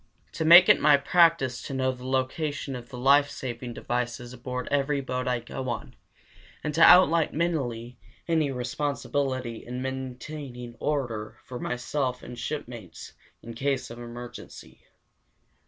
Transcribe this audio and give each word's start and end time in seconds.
2. 0.31 0.37
To 0.39 0.45
make 0.45 0.67
it 0.67 0.81
my 0.81 0.97
practice 0.97 1.61
to 1.61 1.75
know 1.75 1.91
the 1.91 2.07
location 2.07 2.75
of 2.75 2.89
the 2.89 2.97
life 2.97 3.29
saving 3.29 3.71
devices 3.75 4.33
aboard 4.33 4.67
every 4.71 4.99
boat 4.99 5.27
I 5.27 5.39
go 5.41 5.69
on, 5.69 5.95
and 6.63 6.73
to 6.73 6.81
outline 6.81 7.29
mentally 7.33 7.99
any 8.27 8.49
responsibility 8.49 9.63
in 9.63 9.79
maintaining 9.79 10.75
order 10.79 11.37
for 11.45 11.59
myself 11.59 12.23
and 12.23 12.35
shipmates 12.35 13.13
in 13.43 13.53
case 13.53 13.91
of 13.91 13.99
emergency. 13.99 14.81